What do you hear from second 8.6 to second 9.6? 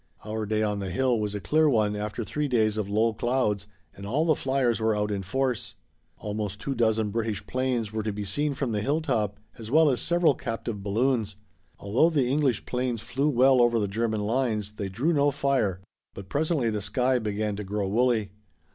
the hilltop,